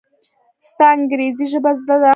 [0.69, 2.09] ستا انګرېزي ژبه زده ده!